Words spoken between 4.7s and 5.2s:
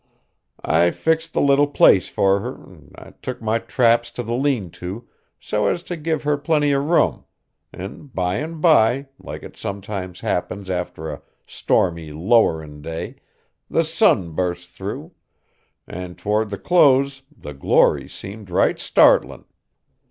to